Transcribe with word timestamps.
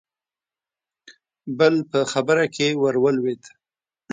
بل 1.57 1.73
په 1.91 1.99
خبره 2.11 2.45
کې 2.55 2.67
ورولوېد: 2.83 3.43